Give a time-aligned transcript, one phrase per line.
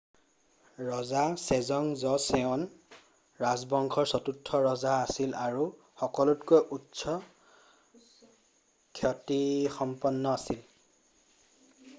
[0.85, 2.63] ৰজা ছেজং জ'ছেঅন
[3.43, 5.67] ৰাজবংশৰ চতুৰ্থ ৰজা আছিল আৰু
[6.05, 7.17] সকলোতকৈ উচ্চ
[9.01, 10.65] খ্যাতিসম্পন্ন আছিল